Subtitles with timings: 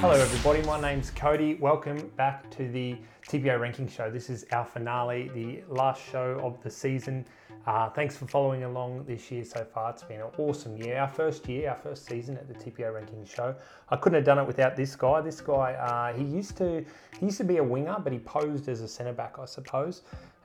[0.00, 0.62] Hello, everybody.
[0.62, 1.56] My name's Cody.
[1.56, 2.96] Welcome back to the
[3.28, 4.10] TPO Ranking Show.
[4.10, 7.26] This is our finale, the last show of the season.
[7.66, 9.90] Uh, thanks for following along this year so far.
[9.90, 10.98] It's been an awesome year.
[10.98, 13.56] Our first year, our first season at the TPO Ranking Show.
[13.88, 15.20] I couldn't have done it without this guy.
[15.20, 16.84] This guy, uh, he used to
[17.18, 20.02] he used to be a winger, but he posed as a centre back, I suppose.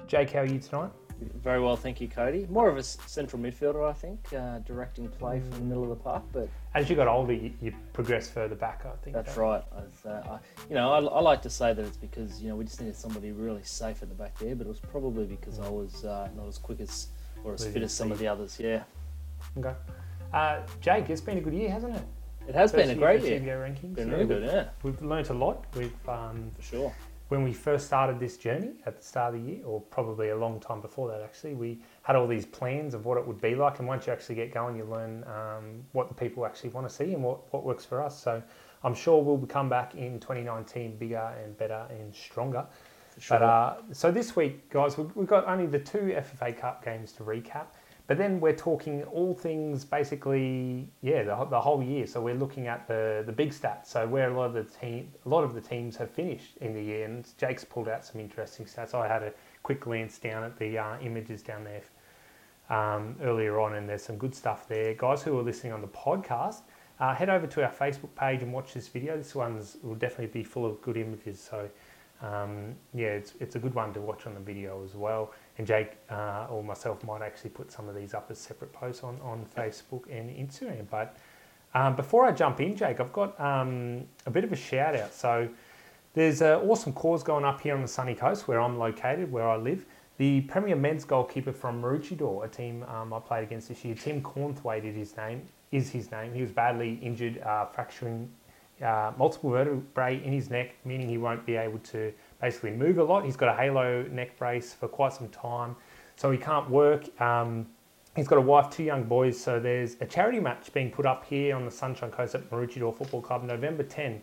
[0.08, 0.90] Jake, how are you tonight?
[1.22, 2.48] Very well, thank you, Cody.
[2.50, 5.96] More of a central midfielder, I think, uh, directing play from the middle of the
[5.96, 6.24] park.
[6.34, 8.86] But As you got older, you, you progressed further back.
[8.86, 9.64] I think that's right.
[9.76, 12.56] I, uh, I, you know, I, I like to say that it's because you know
[12.56, 14.56] we just needed somebody really safe at the back there.
[14.56, 17.08] But it was probably because I was uh, not as quick as
[17.44, 18.60] or as fit as some of the others.
[18.60, 18.84] Yeah,
[19.58, 19.74] Okay.
[20.34, 22.04] Uh, Jake, it's been a good year, hasn't it?
[22.48, 23.40] it has been a great year.
[23.40, 23.96] TPO rankings.
[23.96, 25.66] Been Yeah, really we've- good, yeah, We've learnt a lot.
[25.76, 26.96] We've um, for sure.
[27.32, 30.36] When we first started this journey at the start of the year, or probably a
[30.36, 33.56] long time before that, actually, we had all these plans of what it would be
[33.56, 33.80] like.
[33.80, 36.94] And once you actually get going, you learn um, what the people actually want to
[36.94, 38.22] see and what, what works for us.
[38.22, 38.44] So
[38.84, 42.66] I'm sure we'll come back in 2019 bigger and better and stronger.
[43.18, 43.40] Sure.
[43.40, 47.24] But uh, so this week, guys, we've got only the two FFA Cup games to
[47.24, 47.68] recap.
[48.12, 52.06] But then we're talking all things basically, yeah, the, the whole year.
[52.06, 53.86] So we're looking at the, the big stats.
[53.86, 56.74] So where a lot of the team, a lot of the teams have finished in
[56.74, 58.94] the year, and Jake's pulled out some interesting stats.
[58.94, 59.32] I had a
[59.64, 61.84] quick glance down at the uh, images down there
[62.70, 64.94] um, earlier on, and there's some good stuff there.
[64.94, 66.64] Guys who are listening on the podcast,
[67.00, 69.16] uh, head over to our Facebook page and watch this video.
[69.16, 71.40] This one's will definitely be full of good images.
[71.40, 71.70] So
[72.22, 75.34] um, yeah, it's, it's a good one to watch on the video as well.
[75.58, 79.04] And Jake uh, or myself might actually put some of these up as separate posts
[79.04, 80.86] on, on Facebook and Instagram.
[80.90, 81.18] But
[81.74, 85.14] um, before I jump in, Jake, I've got um, a bit of a shout out.
[85.14, 85.50] So
[86.14, 89.48] there's an awesome cause going up here on the sunny coast where I'm located, where
[89.48, 89.86] I live.
[90.18, 94.22] The Premier men's goalkeeper from Maroochydore, a team um, I played against this year, Tim
[94.22, 95.42] Cornthwaite is his name.
[95.72, 96.34] Is his name?
[96.34, 98.30] He was badly injured, uh, fracturing
[98.82, 103.04] uh, multiple vertebrae in his neck, meaning he won't be able to basically move a
[103.04, 103.26] lot.
[103.26, 105.76] He's got a halo neck brace for quite some time,
[106.16, 107.10] so he can't work.
[107.22, 107.68] Um,
[108.16, 109.40] he's got a wife, two young boys.
[109.40, 112.96] So there's a charity match being put up here on the Sunshine Coast at Maroochydore
[112.96, 114.22] Football Club, November 10,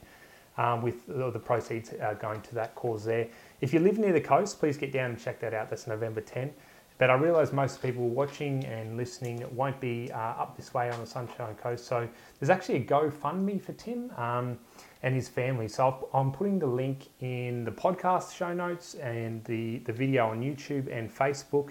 [0.56, 3.28] um, with the the proceeds uh, going to that cause there.
[3.60, 5.70] If you live near the coast, please get down and check that out.
[5.70, 6.52] That's November 10.
[6.98, 10.98] But I realise most people watching and listening won't be uh, up this way on
[11.00, 11.86] the Sunshine Coast.
[11.86, 14.58] So there's actually a GoFundMe for Tim um,
[15.04, 15.68] and his family.
[15.68, 20.26] So I'll- I'm putting the link in the podcast show notes and the, the video
[20.28, 21.70] on YouTube and Facebook.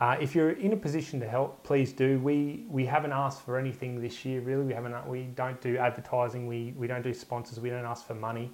[0.00, 2.18] Uh, if you're in a position to help, please do.
[2.18, 4.64] We we haven't asked for anything this year, really.
[4.64, 5.06] We haven't.
[5.06, 6.46] We don't do advertising.
[6.46, 7.60] We we don't do sponsors.
[7.60, 8.50] We don't ask for money.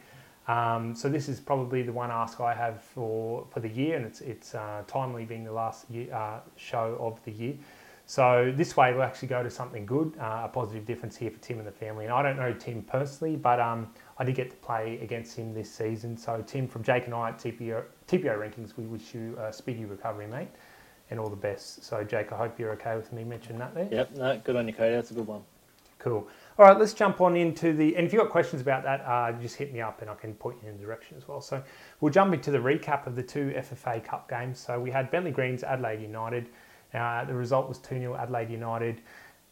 [0.49, 4.07] Um, so this is probably the one ask I have for, for the year, and
[4.07, 7.55] it's it's uh, timely being the last year, uh, show of the year.
[8.07, 11.39] So this way we'll actually go to something good, uh, a positive difference here for
[11.41, 12.07] Tim and the family.
[12.07, 15.53] And I don't know Tim personally, but um, I did get to play against him
[15.53, 16.17] this season.
[16.17, 19.85] So Tim, from Jake and I at TPO, TPO rankings, we wish you a speedy
[19.85, 20.49] recovery, mate,
[21.11, 21.85] and all the best.
[21.85, 23.89] So Jake, I hope you're okay with me mentioning that there.
[23.93, 24.95] Yep, no, good on you, Cody.
[24.95, 25.43] That's a good one.
[25.99, 26.29] Cool.
[26.59, 27.97] All right, let's jump on into the.
[27.97, 30.35] And if you've got questions about that, uh, just hit me up and I can
[30.35, 31.41] point you in the direction as well.
[31.41, 31.63] So
[32.01, 34.59] we'll jump into the recap of the two FFA Cup games.
[34.59, 36.51] So we had Bentleigh Greens, Adelaide United.
[36.95, 39.03] Uh, the result was 2 0 Adelaide United.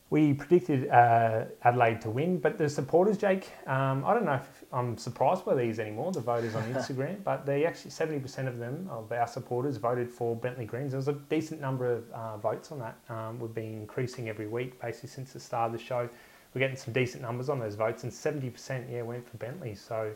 [0.09, 4.65] We predicted uh, Adelaide to win, but the supporters, Jake, um, I don't know if
[4.73, 8.89] I'm surprised by these anymore, the voters on Instagram, but they actually, 70% of them,
[8.89, 10.93] of our supporters, voted for Bentleigh Greens.
[10.93, 12.97] There was a decent number of uh, votes on that.
[13.09, 16.09] Um, we've been increasing every week, basically, since the start of the show.
[16.57, 19.75] We're getting some decent numbers on those votes, and 70% yeah went for Bentleigh.
[19.75, 20.11] So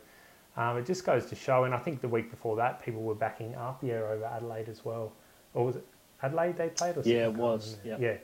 [0.57, 1.65] um, it just goes to show.
[1.65, 5.13] And I think the week before that, people were backing Apia over Adelaide as well.
[5.53, 5.85] Or was it
[6.23, 6.97] Adelaide they played?
[6.97, 7.99] Or Yeah, it was, yeah.
[8.01, 8.17] yeah,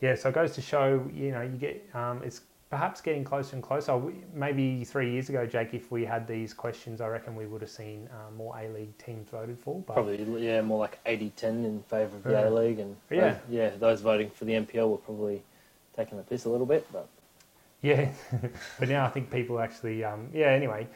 [0.00, 0.14] yeah.
[0.14, 3.64] So it goes to show, you know, you get um, it's perhaps getting closer and
[3.64, 4.00] closer.
[4.32, 7.70] Maybe three years ago, Jake, if we had these questions, I reckon we would have
[7.70, 9.80] seen uh, more A League teams voted for.
[9.80, 12.48] But Probably, yeah, more like 80-10 in favour of the Yeah.
[12.48, 13.30] A League, and Yeah.
[13.32, 15.42] those- yeah, those voting for the NPL were probably
[15.96, 17.08] taking the piss a little bit, but
[17.82, 18.10] Yeah,
[18.78, 20.88] but now I think people actually, um, yeah, anyway.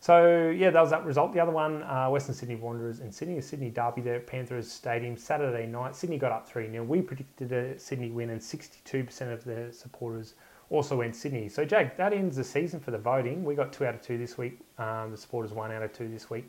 [0.00, 1.32] So, yeah, that was that result.
[1.32, 5.16] The other one, uh, Western Sydney Wanderers in Sydney, Sydney derby there at Panthers Stadium,
[5.16, 5.96] Saturday night.
[5.96, 6.84] Sydney got up 3 0.
[6.84, 10.34] We predicted a Sydney win, and 62% of the supporters
[10.70, 11.48] also went Sydney.
[11.48, 13.42] So, Jake, that ends the season for the voting.
[13.42, 14.60] We got 2 out of 2 this week.
[14.78, 16.48] Um, the supporters 1 out of 2 this week.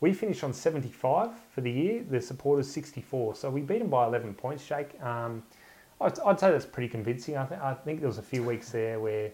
[0.00, 3.36] We finished on 75 for the year, the supporters 64.
[3.36, 5.00] So, we beat them by 11 points, Jake.
[5.02, 5.42] Um,
[6.02, 7.36] I'd, I'd say that's pretty convincing.
[7.36, 9.30] I, th- I think there was a few weeks there where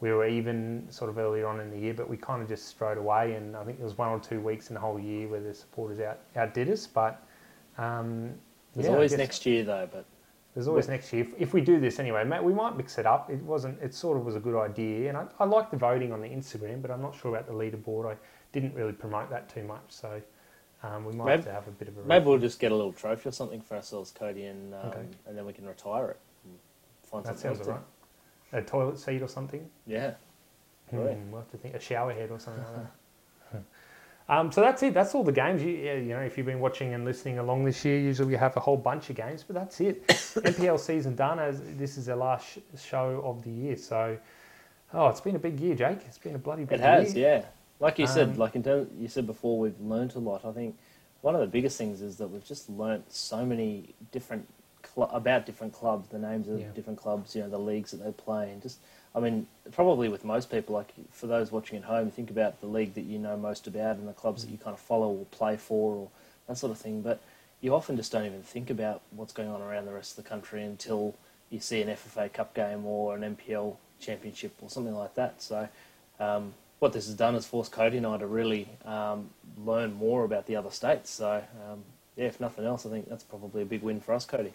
[0.00, 2.68] we were even sort of earlier on in the year, but we kind of just
[2.68, 3.34] strode away.
[3.34, 5.54] And I think there was one or two weeks in the whole year where the
[5.54, 6.86] supporters out outdid us.
[6.86, 7.22] But
[7.78, 8.34] um,
[8.74, 9.88] there's yeah, always next year though.
[9.90, 10.04] But
[10.54, 11.24] There's always next year.
[11.24, 13.30] If, if we do this anyway, mate, we might mix it up.
[13.30, 13.80] It wasn't.
[13.82, 16.28] It sort of was a good idea, and I, I like the voting on the
[16.28, 18.12] Instagram, but I'm not sure about the leaderboard.
[18.12, 18.16] I
[18.52, 20.22] didn't really promote that too much, so
[20.82, 22.02] um, we might Maybe- have to have a bit of a.
[22.04, 25.04] Maybe we'll just get a little trophy or something for ourselves, Cody, and um, Okay.
[25.26, 26.20] and then we can retire it.
[27.04, 27.80] Find that sounds alright.
[28.52, 29.68] A toilet seat or something.
[29.86, 30.14] Yeah.
[30.90, 31.18] Hmm, Right.
[31.30, 32.74] we'll have to think a shower head or something like
[33.52, 33.62] that.
[34.30, 34.92] Um, so that's it.
[34.92, 35.62] That's all the games.
[35.62, 38.54] You, you know, if you've been watching and listening along this year, usually we have
[38.58, 40.06] a whole bunch of games, but that's it.
[40.08, 41.38] NPL season done.
[41.38, 44.18] As this is the last sh- show of the year, so
[44.92, 46.00] oh, it's been a big year, Jake.
[46.06, 46.88] It's been a bloody big year.
[46.88, 47.38] It has, year.
[47.38, 47.44] yeah.
[47.80, 50.44] Like you Um, said, like in terms, you said before, we've learnt a lot.
[50.44, 50.76] I think
[51.20, 54.48] one of the biggest things is that we've just learnt so many different
[54.84, 56.70] cl- about different clubs, the names of Yeah.
[56.74, 58.78] different clubs, you know, the leagues that they play, and just,
[59.14, 62.66] I mean, probably with most people, like for those watching at home, think about the
[62.66, 65.24] league that you know most about and the clubs that you kind of follow or
[65.26, 66.08] play for, or
[66.46, 67.02] that sort of thing.
[67.02, 67.20] But
[67.60, 70.28] you often just don't even think about what's going on around the rest of the
[70.28, 71.14] country until
[71.50, 75.42] you see an FFA Cup game or an NPL Championship or something like that.
[75.42, 75.68] So,
[76.20, 79.30] um, what this has done is forced Cody and I to really um,
[79.64, 81.10] learn more about the other states.
[81.10, 81.82] So, um,
[82.16, 84.52] yeah, if nothing else, I think that's probably a big win for us, Cody.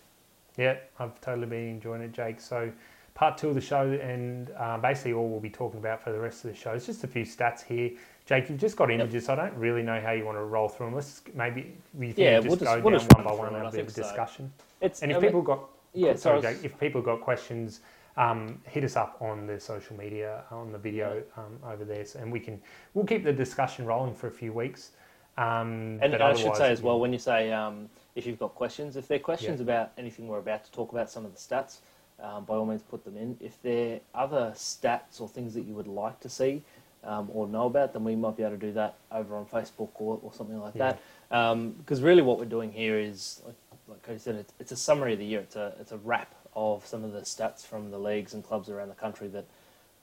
[0.58, 2.40] Yeah, I've totally been enjoying it, Jake.
[2.40, 2.72] So,
[3.16, 6.20] part two of the show, and uh, basically all we'll be talking about for the
[6.20, 7.92] rest of the show is just a few stats here.
[8.26, 9.28] Jake, you've just got images.
[9.28, 10.96] I don't really know how you want to roll through them.
[10.96, 13.32] Let's maybe we think Yeah, we'll we'll just just- go we'll down just one by
[13.34, 14.02] one and have a bit of think so.
[14.04, 14.54] discussion.
[14.80, 15.60] It's And if I mean- people got
[15.96, 17.82] yeah, sorry, Jake, if people got questions,
[18.18, 22.20] um, hit us up on the social media on the video um, over there, so,
[22.20, 22.62] and we can
[22.94, 24.92] we'll keep the discussion rolling for a few weeks.
[25.38, 28.96] Um, And I should say as well, when you say um, if you've got questions,
[28.98, 31.78] if they're questions about anything we're about to talk about, some of the stats,
[32.22, 33.36] um, by all means put them in.
[33.40, 36.62] If there are other stats or things that you would like to see
[37.04, 39.90] um, or know about, then we might be able to do that over on Facebook
[39.96, 40.96] or, or something like Yeah.
[41.30, 41.78] that.
[41.80, 43.56] Because really, what we're doing here is, like,
[43.88, 45.40] like Cody said, it's, it's a summary of the year.
[45.40, 48.70] It's a it's a wrap of some of the stats from the leagues and clubs
[48.70, 49.46] around the country that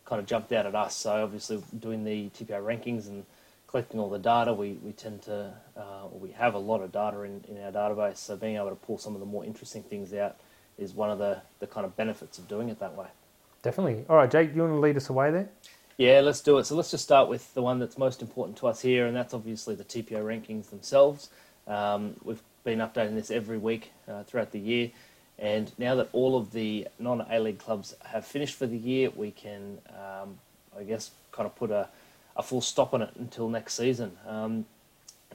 [0.04, 0.96] kind of jumped out at us.
[0.96, 3.24] So obviously, doing the TPO rankings and
[3.66, 7.22] collecting all the data, we, we tend to, uh, we have a lot of data
[7.22, 8.16] in, in our database.
[8.16, 10.36] So being able to pull some of the more interesting things out
[10.78, 13.06] is one of the, the kind of benefits of doing it that way.
[13.62, 14.04] definitely.
[14.08, 15.48] All right, Jake, do you want to lead us away there?
[15.98, 16.64] Yeah, let's do it.
[16.64, 19.34] So let's just start with the one that's most important to us here, and that's
[19.34, 21.28] obviously the TPO rankings themselves.
[21.66, 24.90] Um, we've been updating this every week uh, throughout the year,
[25.40, 29.10] and now that all of the non A League clubs have finished for the year,
[29.10, 30.38] we can, um,
[30.78, 31.88] I guess, kind of put a,
[32.36, 34.16] a full stop on it until next season.
[34.28, 34.66] Um,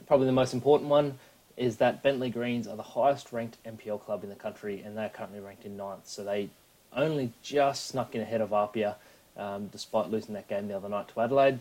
[0.06, 1.18] probably the most important one
[1.56, 5.08] is that Bentleigh Greens are the highest ranked NPL club in the country, and they're
[5.08, 6.06] currently ranked in ninth.
[6.06, 6.50] So they
[6.94, 8.96] only just snuck in ahead of Apia,
[9.36, 11.58] um, despite losing that game the other night to Adelaide.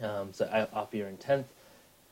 [0.00, 1.46] Um, so Apia in tenth.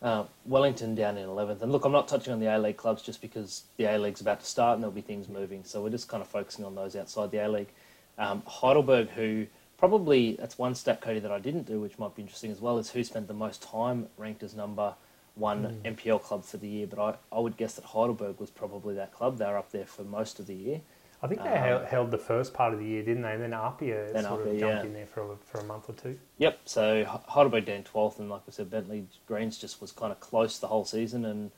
[0.02, 1.62] Uh, Wellington down in 11th.
[1.62, 4.20] And look, I'm not touching on the A League clubs just because the A League's
[4.20, 5.64] about to start and there'll be things moving.
[5.64, 7.70] So we're just kind of focusing on those outside the A League.
[8.18, 9.46] Um, Heidelberg, who
[9.78, 12.78] probably, that's one stat, Cody, that I didn't do, which might be interesting as well,
[12.78, 14.94] is who spent the most time ranked as number
[15.34, 16.86] one NPL club for the year.
[16.86, 19.38] But I, I would guess that Heidelberg was probably that club.
[19.38, 20.80] They were up there for most of the year.
[21.26, 23.32] I think they Um, held, the first part of the year, didn't they?
[23.32, 24.86] And then Apia Then sort Apia, of jumped yeah.
[24.86, 26.18] in there for a, for a month or two.
[26.38, 26.60] Yep.
[26.64, 30.58] So Heidelberg down 12th, and like I said, Bentleigh Greens just was kind of close
[30.58, 31.50] the whole season, and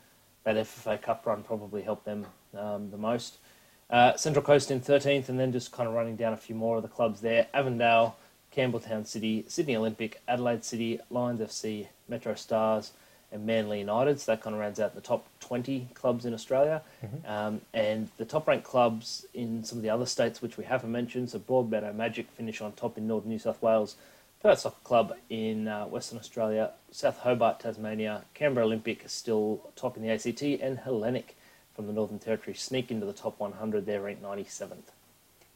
[0.45, 2.27] that FFA Cup run probably helped them
[2.57, 3.39] um, the most.
[3.91, 6.77] Uh, Central Coast in 13th, and then just kind of running down a few more
[6.79, 7.47] of the clubs there.
[7.53, 8.17] Avondale,
[8.55, 12.93] Campbelltown City, Sydney Olympic, Adelaide City, Lions FC, Metro Stars,
[13.31, 14.21] and Manly United.
[14.21, 16.83] So that kind of rounds out the top 20 clubs in Australia.
[17.27, 20.91] Um, and the top ranked clubs in some of the other states, which we haven't
[20.91, 23.97] mentioned, so Broadmeadow Magic finish on top in northern New South Wales,
[24.43, 29.97] Perth Soccer Club in uh, Western Australia, South Hobart, Tasmania, Canberra Olympic is still top
[29.97, 31.37] in the ACT, and Hellenic
[31.75, 33.85] from the Northern Territory sneak into the top 100.
[33.85, 34.93] They're ranked 97th.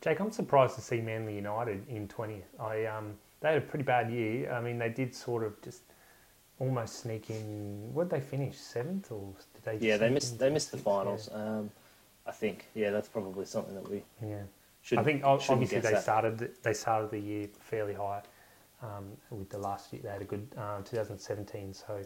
[0.00, 2.42] Jake, I'm surprised to see Manly United in 20th.
[2.58, 4.52] I um, they had a pretty bad year.
[4.52, 5.82] I mean, they did sort of just
[6.62, 7.92] almost sneak in.
[7.92, 9.86] What did they finish seventh or did they?
[9.86, 11.28] Yeah, they missed they missed the finals.
[11.32, 11.70] Um,
[12.26, 12.66] I think.
[12.74, 14.28] Yeah, that's probably something that we Yeah.
[14.28, 14.42] yeah.
[14.82, 14.98] should.
[14.98, 16.02] I think obviously they at.
[16.02, 18.22] started the, they started the year fairly high.
[18.82, 21.72] Um, with the last year, they had a good uh, 2017.
[21.72, 22.02] So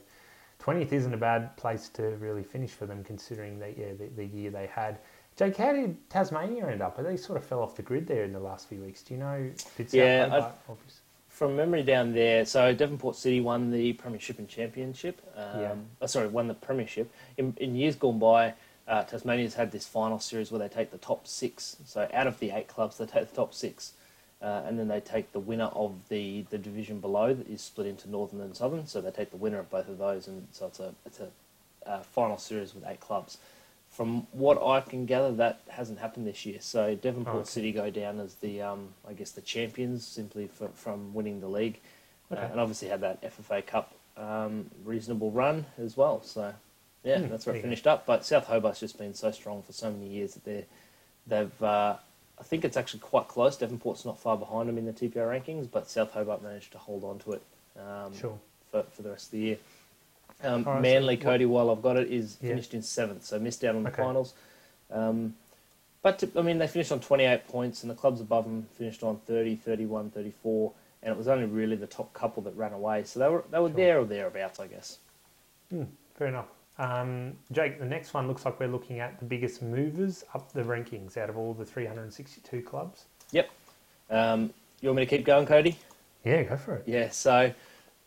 [0.62, 4.24] 20th isn't a bad place to really finish for them, considering that yeah the, the
[4.24, 4.98] year they had.
[5.36, 6.96] Jake, how did Tasmania end up?
[7.02, 9.02] They sort of fell off the grid there in the last few weeks.
[9.02, 9.50] Do you know?
[9.76, 11.02] Did Yeah, I- obviously.
[11.36, 15.20] From memory down there, so Devonport City won the Premiership and Championship.
[15.36, 15.74] Um, Yeah.
[16.00, 17.12] oh, sorry, won the Premiership.
[17.36, 18.54] In, in years gone by,
[18.88, 21.76] uh, Tasmania's had this final series where they take the top six.
[21.84, 23.92] So out of the eight clubs, they take the top six.
[24.40, 27.86] Uh, and then they take the winner of the, the division below that is split
[27.86, 28.86] into northern and southern.
[28.86, 31.28] So they take the winner of both of those, and so it's a it's a
[31.86, 33.36] uh, final series with eight clubs.
[33.96, 36.58] From what I can gather, that hasn't happened this year.
[36.60, 37.48] So Devonport Oh, okay.
[37.48, 41.48] City go down as the, um, I guess, the champions simply for, from winning the
[41.48, 41.80] league,
[42.30, 42.42] Okay.
[42.42, 46.22] uh, and obviously had that FFA Cup um, reasonable run as well.
[46.22, 46.52] So
[47.04, 48.04] yeah, Hmm, that's where it finished up.
[48.04, 50.64] But South Hobart's just been so strong for so many years that they're
[51.26, 51.62] they've.
[51.62, 51.96] Uh,
[52.38, 53.56] I think it's actually quite close.
[53.56, 57.02] Devonport's not far behind them in the TPO rankings, but South Hobart managed to hold
[57.02, 57.42] on to it
[57.80, 58.38] um, Sure.
[58.70, 59.56] for, for the rest of the year.
[60.42, 62.50] Um, All right, so Manly, what- Cody, while I've got it, is Yeah.
[62.50, 64.02] finished in seventh, so missed out on the Okay.
[64.02, 64.34] finals.
[64.90, 65.34] Um,
[66.02, 69.18] but, I mean, they finished on 28 points, and the clubs above them finished on
[69.26, 73.02] 30, 31, 34, and it was only really the top couple that ran away.
[73.04, 73.76] So they were, they were Sure.
[73.76, 74.98] there or thereabouts, I guess.
[75.70, 76.46] Hmm, fair enough.
[76.78, 80.62] Um, Jake, the next one looks like we're looking at the biggest movers up the
[80.62, 83.06] rankings out of all the 362 clubs.
[83.32, 83.48] Yep.
[84.10, 84.52] Um,
[84.82, 85.78] you want me to keep going, Cody?
[86.22, 86.82] Yeah, go for it.
[86.86, 87.52] Yeah, so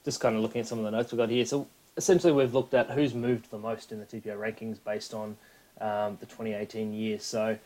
[0.05, 1.43] just kind of looking at some of the notes we've got here.
[1.45, 1.67] So
[1.99, 5.35] essentially, we've looked at who's moved the most in the TPO rankings based on
[5.81, 7.19] um, the 2018 year.
[7.19, 7.57] So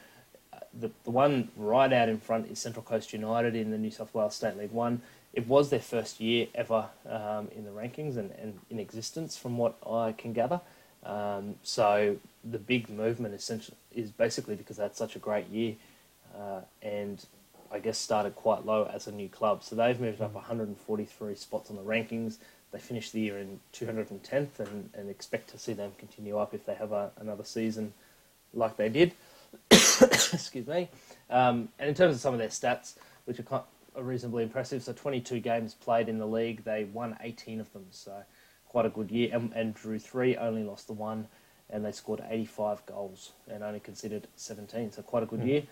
[0.52, 3.92] uh, the, the one right out in front is Central Coast United in the New
[3.92, 5.02] South Wales State League One.
[5.34, 9.58] It was their first year ever um, in the rankings and, and in existence, from
[9.58, 10.62] what I can gather.
[11.04, 15.76] Um, so the big movement essentially is basically because they had such a great year
[16.36, 17.24] uh, and
[17.72, 19.64] I guess started quite low as a new club.
[19.64, 22.38] So they've moved up 143 spots on the rankings.
[22.74, 26.66] They finished the year in 210th and, and expect to see them continue up if
[26.66, 27.94] they have a, another season
[28.54, 29.14] like they did.
[29.72, 30.90] Excuse me.
[31.30, 33.64] Um, and in terms of some of their stats, which are,
[33.96, 37.86] reasonably impressive, so 22 games played in the league, they won 18 of them.
[37.92, 38.24] So
[38.68, 41.28] quite a good year and, and drew three, only lost the one,
[41.70, 44.94] and they scored 85 goals and only conceded 17.
[44.94, 45.48] So quite a good Hmm.
[45.48, 45.64] year.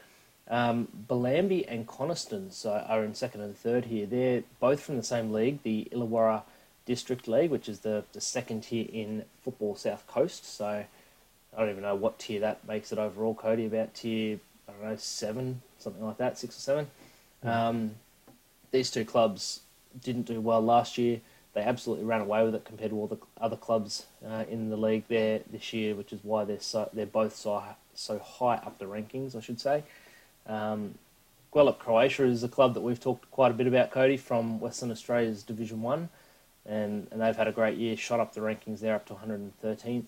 [0.47, 4.05] Um, Bellambi and Coniston so are in second and third here.
[4.05, 6.43] They're both from the same league, the Illawarra
[6.85, 10.45] District League, which is the, the second tier in Football South Coast.
[10.57, 13.65] So I don't even know what tier that makes it overall, Cody.
[13.65, 16.87] About tier, I don't know, seven, something like that, six or seven.
[17.43, 17.95] Um,
[18.71, 19.61] these two clubs
[20.03, 21.21] didn't do well last year.
[21.53, 24.77] They absolutely ran away with it compared to all the other clubs uh, in the
[24.77, 27.61] league there this year, which is why they're so they're both so
[27.93, 29.83] so high up the rankings, I should say.
[30.47, 30.95] Um,
[31.53, 34.89] Gwelup Croatia is a club that we've talked quite a bit about, Cody, from Western
[34.89, 36.07] Australia's Division One,
[36.65, 37.97] and and they've had a great year.
[37.97, 40.05] Shot up the rankings there up to 113th.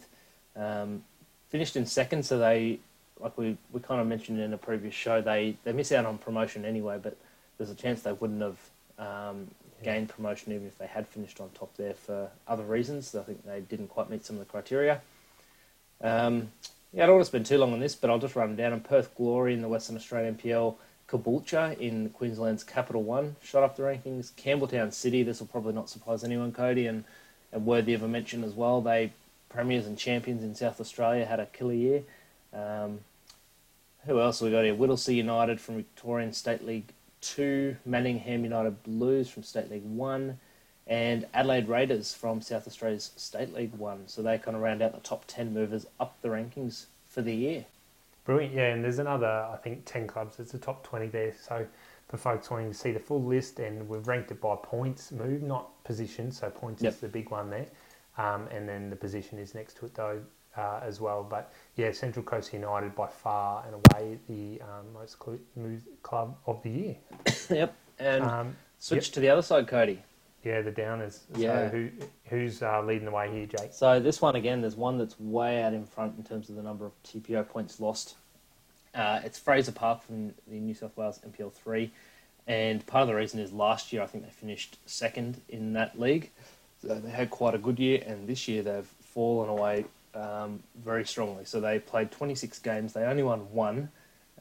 [0.56, 1.04] Um,
[1.50, 2.80] finished in second, so they
[3.20, 6.18] like we, we kind of mentioned in a previous show they they miss out on
[6.18, 7.18] promotion anyway, but
[7.58, 8.58] there's a chance they wouldn't have
[9.00, 9.48] um,
[9.84, 13.14] gained promotion even if they had finished on top there for other reasons.
[13.16, 15.02] I think they didn't quite meet some of the criteria.
[16.02, 16.52] Um,
[16.92, 18.56] yeah, I don't want to spend too long on this, but I'll just run them
[18.56, 18.74] down.
[18.74, 23.76] And Perth Glory in the Western Australian PL, Caboolture in Queensland's Capital One shot up
[23.76, 24.32] the rankings.
[24.34, 27.04] Campbelltown City, this will probably not surprise anyone, Cody, and,
[27.52, 28.82] and worthy of a mention as well.
[28.82, 29.12] They
[29.50, 32.04] premiers and champions in South Australia had a killer year.
[32.54, 33.02] Um,
[34.06, 34.76] who else we got here?
[34.76, 36.92] Whittlesea United from Victorian State League
[37.22, 40.40] Two, Manningham United Blues from State League One,
[40.86, 44.08] and Adelaide Raiders from South Australia's State League One.
[44.08, 47.34] So they kind of round out the top 10 movers up the rankings for the
[47.34, 47.66] year.
[48.26, 50.40] Brilliant, yeah, and there's another, I think, 10 clubs.
[50.40, 51.34] It's the top 20 there.
[51.40, 51.66] So
[52.08, 55.42] for folks wanting to see the full list, and we've ranked it by points move,
[55.42, 56.32] not position.
[56.32, 56.94] So points Yep.
[56.94, 57.68] is the big one there.
[58.18, 60.22] Um, and then the position is next to it, though,
[60.56, 61.24] uh, as well.
[61.24, 66.38] But yeah, Central Coast United by far and away the um, most clu- move club
[66.46, 66.96] of the year.
[67.50, 67.76] yep.
[68.00, 70.02] And Um, switch to the other side, Cody.
[70.44, 71.20] Yeah, the Downers.
[71.36, 71.70] Yeah.
[71.70, 71.90] So who,
[72.26, 73.74] who's uh, leading the way here, Jake?
[73.74, 76.64] So this one again, there's one that's way out in front in terms of the
[76.64, 78.16] number of TPO points lost.
[78.94, 81.92] Uh, it's Fraser Park from the New South Wales NPL three,
[82.48, 86.00] and part of the reason is last year I think they finished second in that
[86.00, 86.30] league.
[86.82, 91.06] So they had quite a good year, and this year they've fallen away um, very
[91.06, 91.46] strongly.
[91.46, 92.94] So they played 26 games.
[92.94, 93.90] They only won one,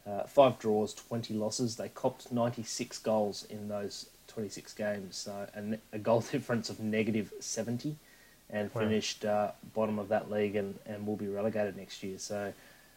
[0.06, 1.76] uh, five draws, 20 losses.
[1.76, 7.32] They copped 96 goals in those 26 games, so a, a goal difference of negative
[7.40, 7.96] 70
[8.50, 8.82] and Wow.
[8.82, 12.18] finished uh, bottom of that league and, and will be relegated next year.
[12.18, 12.52] So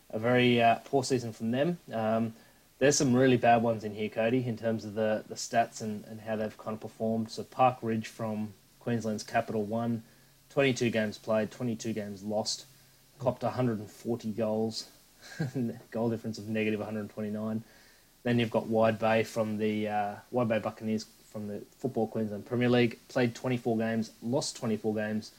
[0.09, 1.79] a very uh, poor season from them.
[1.93, 2.33] Um,
[2.77, 6.03] there's some really bad ones in here, Cody, in terms of the, the stats and,
[6.05, 7.31] and how they've kind of performed.
[7.31, 10.03] So Park Ridge from Queensland's Capital One,
[10.49, 12.65] 22 games played, 22 games lost,
[13.17, 14.87] copped 140 goals,
[15.91, 17.63] goal difference of negative 129.
[18.25, 22.43] Then you've got Wide Bay from the uh, Wide Bay Buccaneers from the Football Queensland
[22.43, 25.31] Premier League, played 24 games, lost 24 games,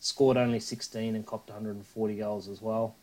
[0.00, 2.96] scored only 16 and copped 140 goals as well.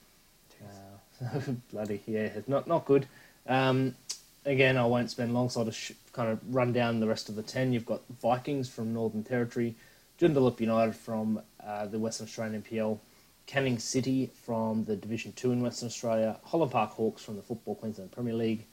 [0.61, 1.39] Uh,
[1.71, 3.07] bloody yeah, not not good.
[3.47, 3.95] Um,
[4.43, 7.37] again, I won't spend long, so I'll just kind of run down the rest of
[7.37, 7.71] the 10.
[7.71, 9.73] You've got Vikings from Northern Territory,
[10.19, 12.99] Joondalup United from uh, the Western Australian PL,
[13.47, 17.75] Canning City from the Division Two in Western Australia, Holland Park Hawks from the Football
[17.75, 18.65] Queensland Premier League.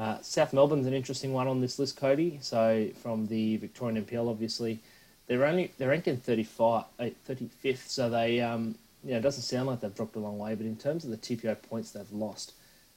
[0.00, 2.38] Uh, South Melbourne's an interesting one on this list, Cody.
[2.40, 4.78] So from the Victorian NPL, obviously,
[5.26, 7.74] they're only they're ranked in 35, 35th.
[7.74, 10.54] Uh, so they um, you know, it doesn't sound like they've dropped a long way,
[10.54, 12.54] but in terms of the TPO points they've lost,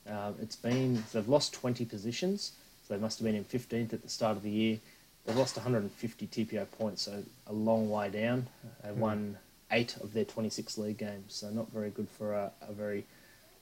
[0.07, 2.53] um, it's been they've lost 20 positions.
[2.87, 4.79] So they must have been in 15th at the start of the year.
[5.25, 8.47] They've lost 150 TPO points, so a long way down.
[8.81, 8.95] They mm.
[8.95, 9.37] won
[9.71, 13.03] eight of their 26 league games, so not very good for a, a very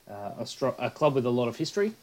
[0.07, 1.93] uh, a, stro- a, club with a lot of history.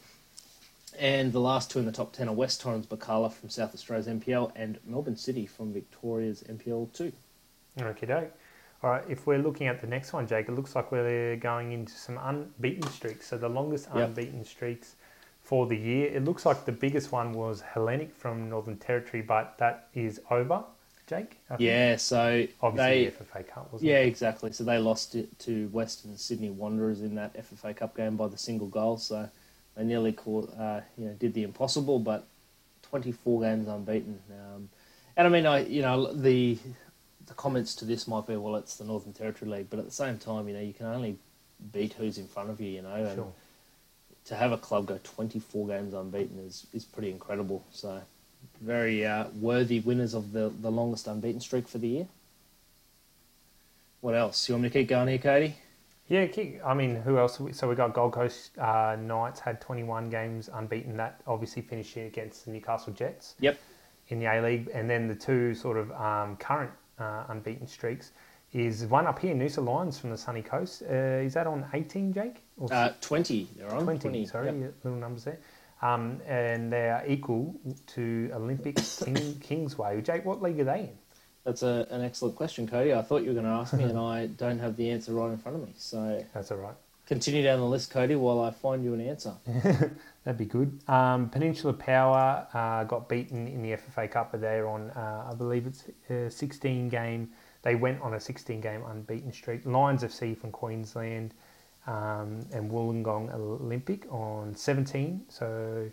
[0.98, 4.06] And the last two in the top 10 are West Torrens Birkalla from South Australia's
[4.06, 7.12] NPL and Melbourne City from Victoria's NPL 2.
[7.80, 8.32] Okay, doke.
[8.82, 11.72] All right, if we're looking at the next one, Jake, it looks like we're going
[11.72, 13.26] into some unbeaten streaks.
[13.26, 14.08] So the longest yep.
[14.08, 14.94] unbeaten streaks
[15.42, 16.08] for the year.
[16.12, 20.62] It looks like the biggest one was Hellenic from Northern Territory, but that is over.
[21.08, 21.40] Jake?
[21.58, 24.08] Yeah, so obviously they, the FFA Cup wasn't yeah, it?
[24.08, 24.52] exactly.
[24.52, 28.36] So they lost it to Western Sydney Wanderers in that FFA Cup game by the
[28.36, 28.98] single goal.
[28.98, 29.28] So
[29.78, 32.26] they nearly caught, uh, you know, did the impossible, but
[32.90, 34.18] 24 games unbeaten.
[34.30, 34.68] Um,
[35.16, 36.58] and I mean, I you know the
[37.26, 39.90] the comments to this might be, well, it's the Northern Territory League, but at the
[39.90, 41.16] same time, you know, you can only
[41.72, 43.32] beat who's in front of you, you know, and sure
[44.28, 47.64] to have a club go 24 games unbeaten is, is pretty incredible.
[47.72, 48.02] So,
[48.60, 52.08] very uh, worthy winners of the, the longest unbeaten streak for the year.
[54.02, 54.48] What else?
[54.48, 55.56] You want me to keep going here, Cody?
[56.08, 56.26] Yeah,
[56.64, 57.40] I mean, who else?
[57.52, 60.96] So we got Gold Coast uh, Knights had 21 games unbeaten.
[60.96, 63.34] That obviously finishing against the Newcastle Jets.
[63.40, 63.58] Yep.
[64.08, 68.12] In the A League, and then the two sort of um, current uh, unbeaten streaks
[68.52, 70.82] is one up here, Noosa Lions from the sunny coast.
[70.82, 72.42] Uh, is that on 18, Jake?
[72.70, 73.48] Uh, 20.
[73.56, 74.00] They're on 20.
[74.00, 74.74] 20 sorry, yep.
[74.82, 75.38] little numbers there.
[75.82, 77.54] Um, and they are equal
[77.88, 80.00] to Olympic King, Kingsway.
[80.00, 80.98] Jake, what league are they in?
[81.48, 82.92] That's a, an excellent question, Cody.
[82.92, 85.30] I thought you were going to ask me, and I don't have the answer right
[85.30, 85.72] in front of me.
[85.78, 86.74] So that's all right.
[87.06, 89.32] Continue down the list, Cody, while I find you an answer.
[90.24, 90.78] That'd be good.
[90.88, 95.34] Um, Peninsula Power uh, got beaten in the FFA Cup, but they're on, uh, I
[95.34, 97.30] believe it's a 16 game
[97.62, 99.64] they went on a 16 game unbeaten streak.
[99.64, 101.32] Lions FC from Queensland
[101.86, 105.22] um, and Wollongong Olympic on 17.
[105.28, 105.90] So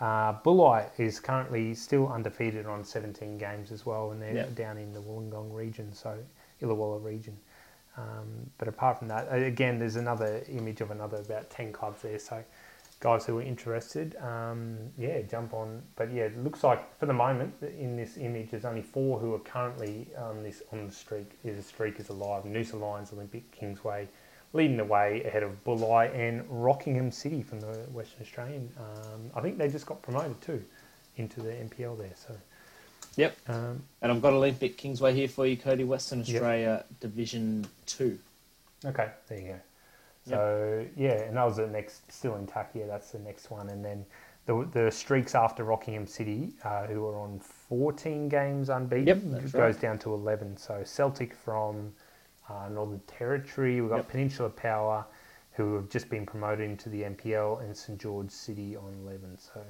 [0.00, 4.54] uh, is currently still undefeated on 17 games as well, and they're yep.
[4.54, 6.16] down in the Wollongong region, so
[6.62, 7.36] Illawarra region.
[7.96, 12.18] Um, but apart from that, again, there's another image of another about 10 clubs there.
[12.18, 12.44] So
[13.00, 15.82] guys who are interested, um, yeah, jump on.
[15.96, 19.34] But yeah, it looks like for the moment in this image, there's only four who
[19.34, 21.32] are currently on this on the streak.
[21.44, 22.44] Is the streak is alive.
[22.44, 24.08] Noosa Lions, Olympic, Kingsway,
[24.52, 28.70] leading the way ahead of Bulli and Rockingham City from the Western Australian.
[28.78, 30.64] Um, I think they just got promoted too
[31.16, 32.14] into the NPL there.
[32.14, 32.36] So.
[33.16, 33.36] Yep.
[33.48, 35.82] Um, and I've got Olympic Kingsway here for you, Cody.
[35.84, 37.00] Western Australia yep.
[37.00, 38.18] Division Two.
[38.84, 39.58] Okay, there you go.
[40.24, 40.92] So yep.
[40.96, 42.76] yeah, and that was the next, still intact.
[42.76, 44.06] Yeah, that's the next one, and then
[44.46, 49.54] the the streaks after Rockingham City, uh, who are on 14 games unbeaten, yep, goes
[49.54, 49.80] right.
[49.80, 50.56] down to 11.
[50.56, 51.92] So Celtic from
[52.48, 54.08] uh, Northern Territory, we've got yep.
[54.08, 55.04] Peninsula Power,
[55.52, 59.38] who have just been promoted into the NPL, and St George City on 11.
[59.38, 59.60] So.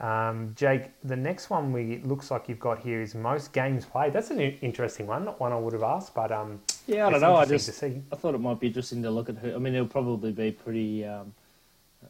[0.00, 4.14] Um, Jake, the next one we looks like you've got here is most games played.
[4.14, 7.20] That's an interesting one, not one I would have asked, but um, yeah, I don't
[7.20, 7.36] know.
[7.36, 9.54] I just I thought it might be interesting to look at who.
[9.54, 11.34] I mean, it'll probably be pretty, um,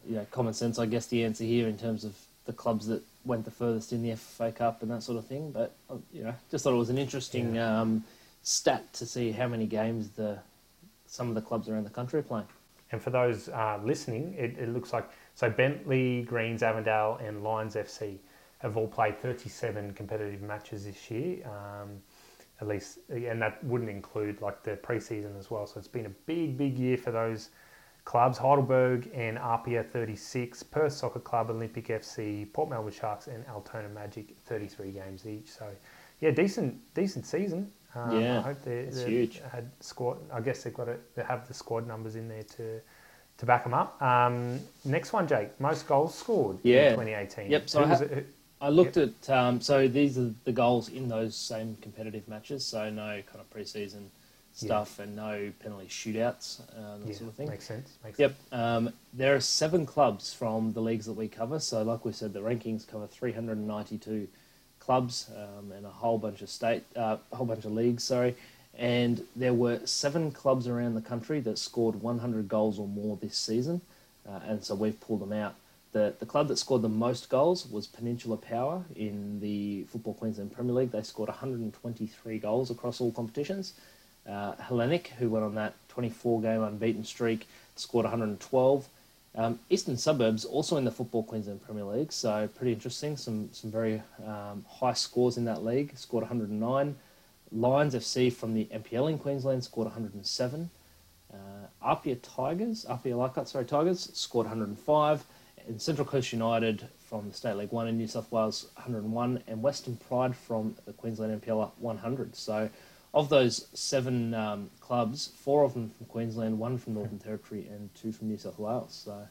[0.07, 0.79] you know, common sense.
[0.79, 4.01] I guess the answer here in terms of the clubs that went the furthest in
[4.03, 5.51] the FA Cup and that sort of thing.
[5.51, 7.81] But uh, you know, just thought it was an interesting yeah.
[7.81, 8.05] um,
[8.43, 10.39] stat to see how many games the
[11.05, 12.47] some of the clubs around the country are playing.
[12.91, 17.75] And for those uh, listening, it, it looks like so Bentleigh, Greens, Avondale, and Lions
[17.75, 18.17] FC
[18.59, 21.45] have all played 37 competitive matches this year.
[21.45, 22.01] Um,
[22.61, 25.65] at least, and that wouldn't include like the preseason as well.
[25.65, 27.49] So it's been a big, big year for those
[28.05, 28.37] clubs.
[28.37, 34.35] Heidelberg and Apia 36, Perth Soccer Club, Olympic FC, Port Melbourne Sharks, and Altona Magic
[34.45, 35.49] 33 games each.
[35.49, 35.67] So
[36.19, 37.71] yeah, decent, decent season.
[37.93, 39.41] Um, yeah, I hope they, they huge.
[39.51, 40.17] had squad.
[40.31, 42.79] I guess they've got to they have the squad numbers in there to
[43.37, 44.01] to back them up.
[44.01, 46.89] Um, next one, Jake, most goals scored yeah.
[46.89, 47.51] in 2018.
[47.51, 47.69] Yep.
[47.69, 48.05] So I, ha-
[48.61, 49.09] I, looked yep.
[49.27, 52.65] at um, so these are the goals in those same competitive matches.
[52.65, 54.05] So no kind of preseason
[54.53, 57.49] stuff and no penalty shootouts, uh, that yeah, sort of thing.
[57.49, 57.97] Makes sense.
[58.03, 58.35] Makes yep.
[58.51, 61.59] Um, there are seven clubs from the leagues that we cover.
[61.59, 64.27] So like we said, the rankings cover 392
[64.91, 68.03] clubs um, and a whole bunch of state, uh, a whole bunch of leagues.
[68.03, 68.35] Sorry,
[68.77, 73.37] and there were seven clubs around the country that scored 100 goals or more this
[73.37, 73.79] season,
[74.27, 75.55] uh, and so we've pulled them out.
[75.93, 80.51] The, the club that scored the most goals was Peninsula Power in the Football Queensland
[80.51, 80.91] Premier League.
[80.91, 83.75] They scored 123 goals across all competitions.
[84.27, 88.89] Uh, Hellenic, who went on that 24 game unbeaten streak, scored 112.
[89.33, 93.15] Um, Eastern Suburbs also in the Football Queensland Premier League, so pretty interesting.
[93.15, 95.97] Some some very um, high scores in that league.
[95.97, 96.95] Scored 109.
[97.53, 100.69] Lions FC from the NPL in Queensland scored 107.
[101.33, 101.37] Uh,
[101.81, 105.25] Apia Tigers, Apia Leichhardt, sorry, Tigers scored 105.
[105.67, 109.61] And Central Coast United from the State League One in New South Wales 101, and
[109.61, 112.35] Western Pride from the Queensland NPL 100.
[112.35, 112.69] So
[113.13, 117.93] of those seven um, clubs, four of them from Queensland, one from Northern Territory, and
[117.93, 119.01] two from New South Wales.
[119.05, 119.27] So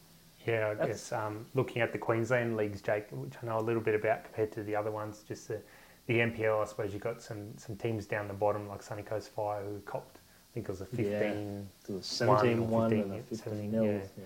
[0.47, 3.61] Yeah, I That's- guess um, looking at the Queensland leagues, Jake, which I know a
[3.63, 5.61] little bit about compared to the other ones, just the,
[6.07, 9.31] the NPL, I suppose you've got some, some teams down the bottom like Sunny Coast
[9.31, 11.69] Fire who copped, I think it was a 15.
[11.89, 13.85] it was 17 One or 1 and 15, a 15 17, nil.
[13.85, 14.25] yeah.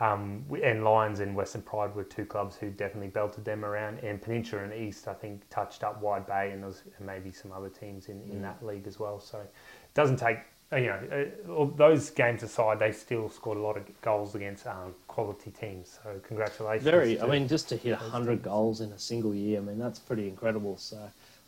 [0.00, 0.12] Yeah.
[0.12, 3.98] Um, and Lions and Western Pride were two clubs who definitely belted them around.
[3.98, 7.52] And Peninsula and East, I think, touched up Wide Bay, and there was maybe some
[7.52, 8.42] other teams in, in Mm.
[8.42, 9.20] that league as well.
[9.20, 9.52] So it
[9.94, 10.38] doesn't take,
[10.72, 11.28] uh, you know,
[11.60, 15.98] uh, those games aside, they still scored a lot of goals against um, quality teams.
[16.02, 16.84] So congratulations.
[16.84, 17.20] Very.
[17.20, 18.44] I mean, just to hit those 100 teams.
[18.44, 20.78] goals in a single year, I mean, that's pretty incredible.
[20.78, 20.98] So,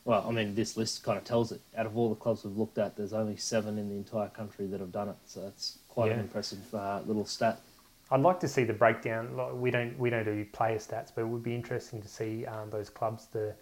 [0.04, 1.60] well, I mean, this list kind of tells it.
[1.76, 4.66] Out of all the clubs we've looked at, there's only seven in the entire country
[4.66, 5.16] that have done it.
[5.24, 7.60] So that's quite an impressive uh, little stat.
[8.12, 9.24] I'd like to see the breakdown.
[9.60, 12.70] We don't we don't do player stats, but it would be interesting to see um,
[12.70, 13.54] those clubs, the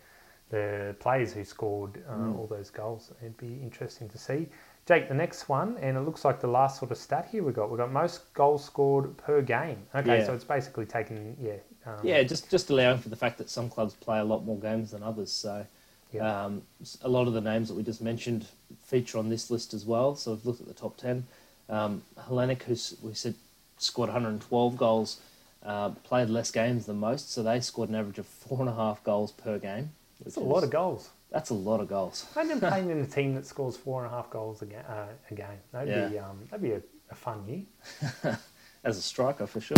[0.51, 2.37] the players who scored uh, Mm.
[2.39, 3.13] all those goals.
[3.21, 4.49] It'd be interesting to see.
[4.87, 7.53] Jake, the next one, and it looks like the last sort of stat here we
[7.53, 7.71] got.
[7.71, 9.87] We got most goals scored per game.
[9.95, 10.27] Okay, Yeah.
[10.27, 11.59] so it's basically taken yeah.
[11.87, 14.59] Um, Yeah, just just allowing for the fact that some clubs play a lot more
[14.59, 15.31] games than others.
[15.33, 15.65] So,
[16.13, 16.45] yeah.
[16.47, 16.63] um,
[17.03, 18.47] a lot of the names that we just mentioned
[18.83, 20.17] feature on this list as well.
[20.17, 21.25] So, we've looked at the top 10.
[21.69, 23.35] Um, Hellenic, who we said
[23.83, 25.21] scored 112 goals,
[25.65, 27.33] uh, played less games than most.
[27.33, 29.91] So, they scored an average of four and a half goals per game.
[30.23, 31.11] That's a lot of goals.
[31.31, 32.27] That's a lot of goals.
[32.37, 35.07] Imagine playing in a team that scores four and a half goals a, ga- uh,
[35.31, 35.47] a game.
[35.73, 36.09] That'd Yeah.
[36.09, 38.37] be um, that'd be a, a fun year.
[38.85, 39.77] as a striker for sure.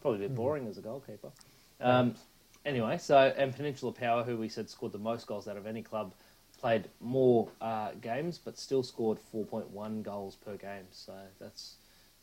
[0.00, 1.30] Probably a bit boring as a goalkeeper.
[1.80, 2.14] Um,
[2.64, 5.82] anyway, so and Peninsula Power, who we said scored the most goals out of any
[5.82, 6.14] club,
[6.60, 10.84] played more uh, games, but still scored 4.1 goals per game.
[10.92, 11.74] So that's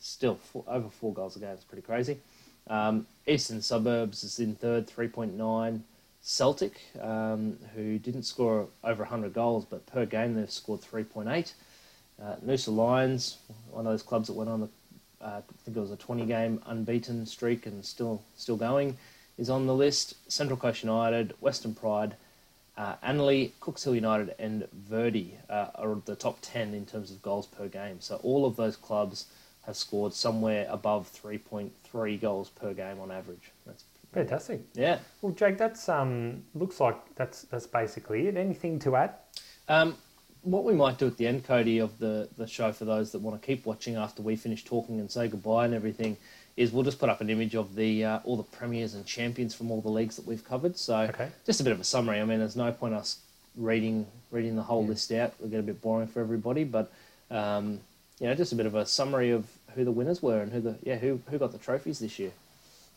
[0.04, 1.50] still four, over four goals a game.
[1.50, 2.20] It's pretty crazy.
[2.68, 5.82] Um, Eastern Suburbs is in third, 3.9.
[6.26, 11.52] Celtic, um, who didn't score over 100 goals, but per game they've scored 3.8.
[12.22, 13.38] Uh, Noosa Lions,
[13.72, 14.70] one of those clubs that went on the
[15.24, 18.98] uh, I think it was a 20 game unbeaten streak and still still going,
[19.38, 20.16] is on the list.
[20.32, 22.16] Central Coast United, Western Pride,
[22.78, 27.22] uh, Annerley, Cooks Hill United, and Verdi uh, are the top 10 in terms of
[27.22, 28.02] goals per game.
[28.02, 29.28] So all of those clubs
[29.66, 33.52] have scored somewhere above 3.3 goals per game on average.
[33.66, 34.62] That's Fantastic.
[34.76, 35.00] yeah.
[35.24, 38.38] Well, Jake, that's um, looks like that's that's basically it.
[38.38, 39.16] Anything to add?
[39.68, 39.96] Um,
[40.44, 43.20] what we might do at the end, Cody, of the, the show for those that
[43.22, 46.16] want to keep watching after we finish talking and say goodbye and everything,
[46.58, 49.56] is we'll just put up an image of the uh, all the premiers and champions
[49.56, 50.78] from all the leagues that we've covered.
[50.78, 51.30] So Okay.
[51.46, 52.20] just a bit of a summary.
[52.22, 53.18] I mean, there's no point us
[53.56, 54.90] reading reading the whole Yeah.
[54.90, 55.34] list out.
[55.40, 56.92] It'll get a bit boring for everybody, but
[57.32, 57.80] um,
[58.24, 60.62] you know, just a bit of a summary of who the winners were and who
[60.62, 62.32] the yeah who who got the trophies this year.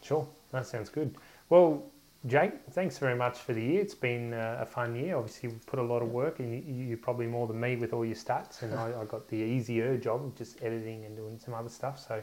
[0.01, 1.13] Sure, that sounds good.
[1.49, 1.83] Well,
[2.29, 3.81] Jake, thanks very much for the year.
[3.81, 5.17] It's been uh, a fun year.
[5.17, 7.93] Obviously, you've put a lot of work, and you, you probably more than me with
[7.93, 8.63] all your stats.
[8.63, 11.99] And I, I got the easier job of just editing and doing some other stuff.
[11.99, 12.23] So,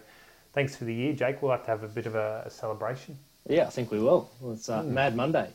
[0.54, 1.42] thanks for the year, Jake.
[1.42, 3.18] We'll have to have a bit of a, a celebration.
[3.50, 4.30] Yeah, I think we will.
[4.39, 4.94] Well, it's uh, Hmm.
[4.94, 5.50] Mad Monday.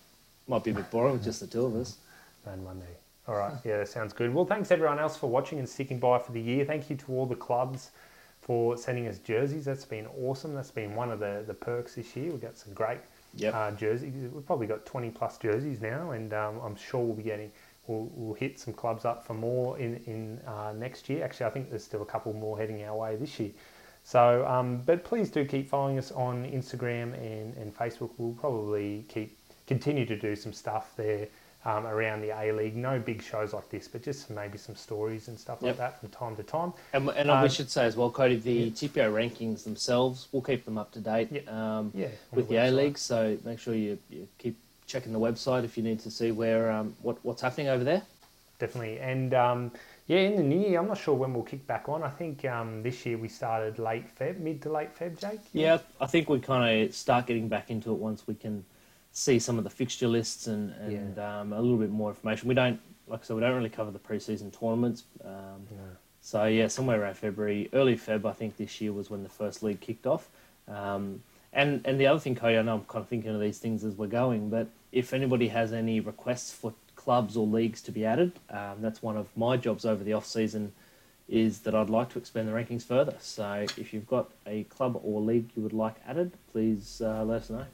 [0.49, 1.97] Might be a bit boring with just the two of us.
[2.45, 2.95] Man Monday.
[3.29, 4.33] All right, yeah, that sounds good.
[4.33, 6.65] Well, thanks everyone else for watching and sticking by for the year.
[6.65, 7.91] Thank you to all the clubs
[8.41, 9.67] for sending us jerseys.
[9.67, 10.55] That's been awesome.
[10.55, 12.31] That's been one of the, the perks this year.
[12.33, 13.01] We've got some great
[13.35, 13.55] Yep.
[13.55, 14.15] uh, jerseys.
[14.33, 17.53] We've probably got 20 plus jerseys now, and um, I'm sure we'll be getting,
[17.87, 21.23] we'll, we'll hit some clubs up for more in, in uh, next year.
[21.23, 23.51] Actually, I think there's still a couple more heading our way this year.
[24.03, 28.11] So, um, but please do keep following us on Instagram and, and Facebook.
[28.17, 29.37] We'll probably keep
[29.67, 31.29] continue to do some stuff there
[31.69, 32.77] um, around the A League.
[32.77, 35.69] No big shows like this, but just maybe some stories and stuff Yep.
[35.69, 36.73] like that from time to time.
[36.93, 38.71] And, and Uh, we should say as well, Cody, the yeah.
[38.71, 41.41] TPO rankings themselves, we'll keep them up to date Yeah.
[41.79, 42.99] um, Yeah, with the the, A League.
[42.99, 46.71] So make sure you, you keep checking the website if you need to see where
[46.73, 48.03] um, what, what's happening over there.
[48.59, 48.99] definitely.
[48.99, 49.71] And um,
[50.07, 52.03] yeah, in the new year, I'm not sure when we'll kick back on.
[52.03, 55.41] I think um, this year we started late Feb, mid to late Feb, Jake.
[55.53, 58.65] Yeah, I think we kind of start getting back into it once we can
[59.19, 62.49] see some of the fixture lists and, and um, a little bit more information.
[62.49, 65.05] We don't, like I said, we don't really cover the preseason tournaments.
[65.25, 65.67] Um,
[66.21, 69.63] So yeah, somewhere around February, early Feb, I think this year was when the first
[69.63, 70.29] league kicked off.
[70.69, 73.59] Um, and and the other thing, Cody, I know I'm kind of thinking of these
[73.59, 77.93] things as we're going, but if anybody has any requests for clubs or leagues to
[77.93, 80.73] be added, um, that's one of my jobs over the off season
[81.29, 83.17] is that I'd like to expand the rankings further.
[83.21, 87.43] So if you've got a club or league you would like added, please uh, let
[87.43, 87.67] us know.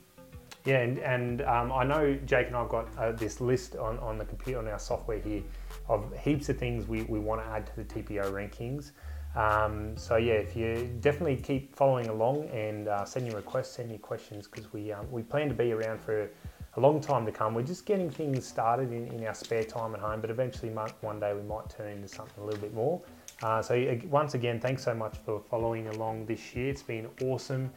[0.65, 4.17] Yeah, and, and um, I know Jake and I've got uh, this list on, on
[4.17, 5.43] the computer on our software here
[5.89, 8.93] of heaps of things we, we want to add to the TPO rankings.
[9.37, 13.91] Um, so yeah, if you definitely keep following along and uh, send your requests, send
[13.91, 16.31] your questions because we um, we plan to be around for
[16.77, 17.53] a long time to come.
[17.53, 21.21] We're just getting things started in, in our spare time at home, but eventually one
[21.21, 23.03] day we might turn into something a little bit more.
[23.43, 26.71] Uh, so once again, thanks so much for following along this year.
[26.71, 27.71] It's been awesome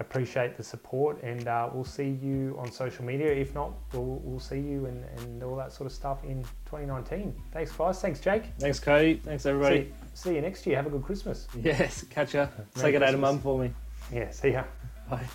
[0.00, 3.26] appreciate the support and uh, we'll see you on social media.
[3.26, 7.34] If not, we'll, we'll see you and, and all that sort of stuff in 2019.
[7.52, 8.00] Thanks, guys.
[8.00, 8.44] Thanks, Jake.
[8.58, 9.20] Thanks, Cody.
[9.24, 9.92] Thanks, everybody.
[10.14, 10.76] See, see you next year.
[10.76, 11.48] Have a good Christmas.
[11.62, 12.48] Yes, catch ya.
[12.74, 13.72] Say good day to mum for me.
[14.12, 14.64] Yeah, see ya.
[15.08, 15.26] Bye.